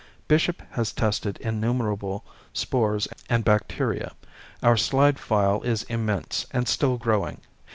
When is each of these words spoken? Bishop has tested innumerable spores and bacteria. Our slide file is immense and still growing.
Bishop 0.27 0.63
has 0.71 0.91
tested 0.91 1.37
innumerable 1.41 2.25
spores 2.53 3.07
and 3.29 3.45
bacteria. 3.45 4.13
Our 4.63 4.75
slide 4.75 5.19
file 5.19 5.61
is 5.61 5.83
immense 5.83 6.47
and 6.49 6.67
still 6.67 6.97
growing. 6.97 7.39